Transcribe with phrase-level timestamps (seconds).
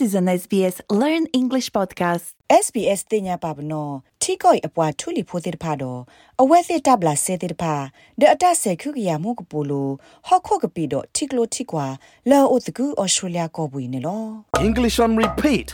[0.00, 2.26] is an SBS Learn English podcast.
[2.64, 6.00] SBS တင်ညာပါဘနော်ထီကိုအပွားထူလီဖိုတဲ့ဖာတော့
[6.42, 7.74] အဝဲစစ်တပ်လာစေတဲ့ဖာ
[8.20, 9.88] ဒအတဆေခုကရမှုကပူလို
[10.26, 11.86] ဟော့ခုကပီတော့ထီကလိုထီကွာ
[12.30, 14.26] လောအိုတကူဩစတြေးလျကောပွေနေလော
[14.68, 15.68] English on repeat.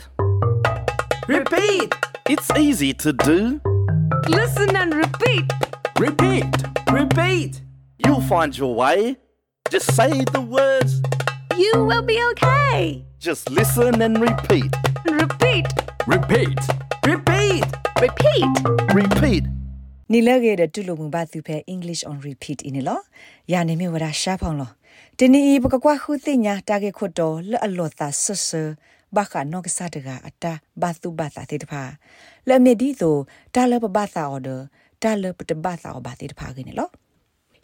[1.35, 1.89] Repeat!
[2.33, 3.39] It's easy to do.
[4.39, 5.47] Listen and repeat.
[6.05, 6.53] Repeat!
[6.99, 7.51] Repeat!
[8.03, 8.99] You'll find your way.
[9.73, 10.91] Just say the words.
[11.63, 12.81] You will be okay.
[13.20, 14.70] Just listen and repeat.
[15.04, 15.66] Repeat.
[16.06, 16.60] Repeat!
[17.02, 17.64] Repeat!
[18.04, 18.50] Repeat.
[18.94, 19.44] Repeat.
[20.12, 23.00] နီလကေတဲ့တူလိုမှုပါသူဖဲ English on repeat အင်းလော
[23.52, 24.70] ယာနေမြဝရရှာဖောင်းလော
[25.18, 28.50] တနီဤပကကွာခုသိညာတာကေခွတ်တော်လအလောတာဆဆ
[29.16, 31.82] ဘာခနောကစားတကအတာဘာသူဘာသာတေတဖာ
[32.48, 33.16] လမေဒီတို
[33.54, 34.48] တာလပဘာသာအော်ဒ
[35.02, 36.88] တာလပတဘာသာအော်ဘာတေတဖာကိနေလော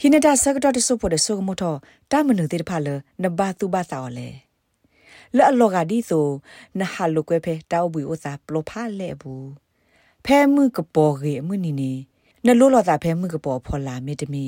[0.01, 1.75] ဟိနတာဆကတော့တဆုဖို့တဲ့ဆုကမထော
[2.11, 2.89] တာမနုတေတဖာလ
[3.23, 4.29] နဘာသူဘာသာအော်လေ
[5.37, 6.27] လအလောကဒီဆို
[6.79, 9.49] နဟာလုကွဲဖဲတောက်ဘူးဥစားပလိုဖာလဲဘူး
[10.25, 11.93] ဖဲမှုကပေါ်ကေမှုနီနီ
[12.45, 14.47] နလိုလောတာဖဲမှုကပေါ်ဖော်လာမေတမီ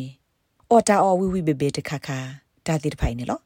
[0.70, 2.18] အော်တာအော်ဝီဝီဘေဘေတခါခါ
[2.66, 3.40] ဒါတိတဖိုင်နေလော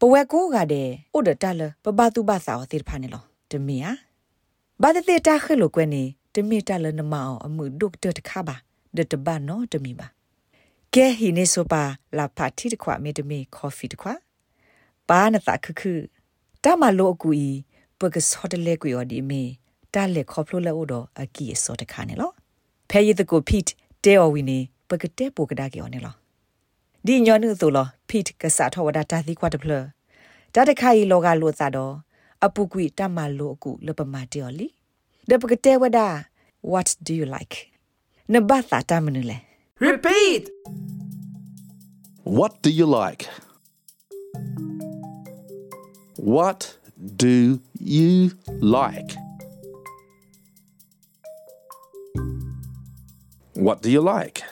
[0.00, 3.90] ပဝဲကိုကတဲ့ဥဒတလပပတူဘာသာတိတဖာနေလောတမီယာ
[4.82, 6.02] ဘာတတေတာခလုကွဲနေ
[6.34, 8.56] တမီတလနမောင်အမှုဒုတ်တတခါပါ
[8.96, 10.06] ဒတဘာနော်တမီပါ
[10.94, 11.82] ကဲဟိနေဆိုပါ
[12.18, 14.08] လာပါတီတခွမေတမီကော်ဖီတခွ
[15.08, 15.92] ပါနတာခခု
[16.64, 17.48] တာမလိုအကူဤ
[17.98, 19.42] ပကစောတလေကွေော်ဒီမီ
[19.94, 22.30] တာလေခေါဖလိုလေဥတော်အကီအစောတခါနေလော
[22.90, 23.64] ဖဲရတကိုဖိတ်
[24.04, 26.14] တဲော်ဝီနေပကတဲ့ပိုကဒါကေော်နေလော
[27.06, 29.72] ဒီညောနုဆိုလောဖိတ်ကစားထောဝဒတာသီခွတ်တဖလ
[30.54, 31.94] တာတခိုင်လောကလို့သာတော့
[32.44, 34.66] အပုကွေတမလိုအကူလပမာတေော်လီ
[35.28, 36.00] ဒပကတဲ့ဝဒ
[36.72, 37.56] what do you like
[38.32, 39.38] နဘတာတမနလေ
[39.88, 40.44] Repeat!
[42.24, 43.22] What do you like?
[46.18, 46.76] What
[47.14, 49.14] do you like?
[53.54, 54.42] What do you like?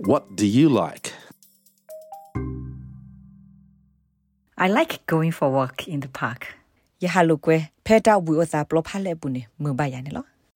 [0.00, 1.12] What do you like?
[4.58, 6.48] I like going for a walk in the park.
[7.00, 9.46] Yahalukwe, peta wiwatha blopalepune.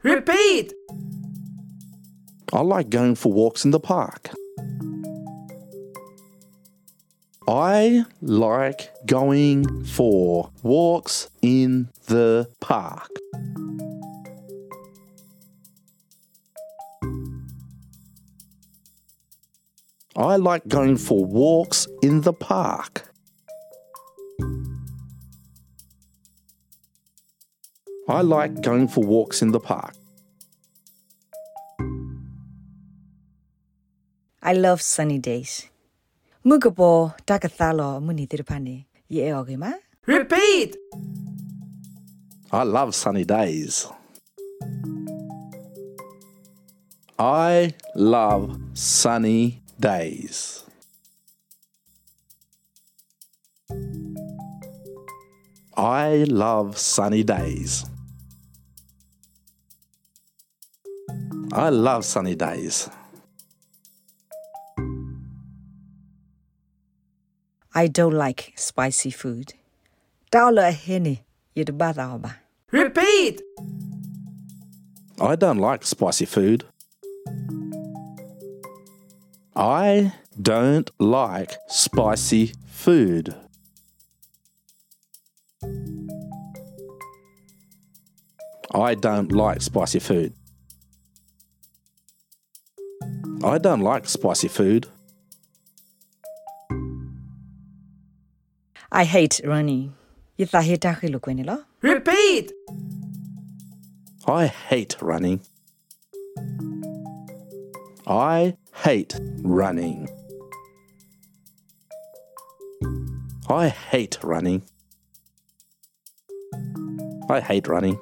[0.03, 0.75] Repeat!
[2.53, 4.31] I like going for walks in the park.
[7.49, 13.11] I like going for walks in the park.
[20.15, 23.09] I like going for walks in the park.
[28.09, 29.95] I like going for walks in the park.
[34.43, 35.69] I love sunny days
[36.49, 36.93] มึกบอ
[37.29, 38.69] ตักตาลอมุนีติรพันเน
[39.11, 39.73] เยออกมา
[40.13, 40.71] Repeat!
[42.61, 43.75] I love sunny days.
[47.19, 48.45] I love
[48.75, 50.65] sunny days.
[55.77, 57.73] I love sunny days.
[61.53, 62.77] I love sunny days.
[67.75, 69.55] I don't like spicy food.
[72.71, 73.41] Repeat!
[75.19, 76.65] I don't like spicy food.
[79.57, 83.35] I don't like spicy food.
[88.75, 90.33] I don't like spicy food.
[93.45, 94.87] I don't like spicy food.
[98.95, 99.95] I hate running.
[101.81, 102.53] Repeat!
[104.27, 105.41] I hate running.
[108.07, 110.11] I hate running.
[113.49, 114.63] I hate running.
[117.31, 117.99] I hate running.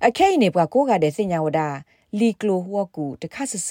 [0.00, 3.70] A cane, Wakoga de Sinawada, Lee Glow Waku, the Cassis,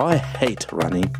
[0.00, 1.10] I hate running.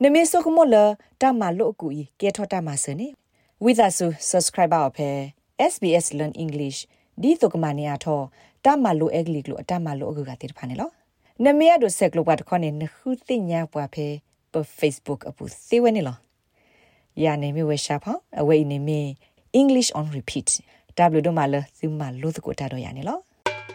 [0.00, 3.14] Neme so kumola tama lo ku i ke tho tama se ne.
[3.58, 6.86] With us subscriber phe SBS Learn English
[7.18, 8.30] di to kama ne a tho
[8.62, 10.92] tama lo egli lo tama lo ku ga te pha ne lo.
[11.40, 14.22] Neme ya do sek lo ba tho ne ne hu ti nya bwa phe
[14.52, 16.14] pe Facebook apu se we ne lo.
[17.16, 19.16] Ya ne mi we sha pha away ne mi
[19.52, 20.60] English on repeat.
[20.94, 23.24] W do mala thuma lo ko ta do ya ne lo.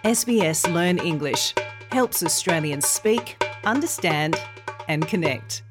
[0.03, 1.53] SBS Learn English
[1.92, 4.36] helps Australians speak, understand,
[4.88, 5.62] and connect.